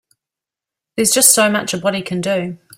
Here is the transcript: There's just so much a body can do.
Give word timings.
There's 0.95 1.11
just 1.11 1.31
so 1.31 1.47
much 1.51 1.75
a 1.75 1.77
body 1.77 2.01
can 2.01 2.21
do. 2.21 2.57